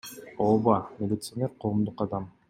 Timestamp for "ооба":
0.45-0.77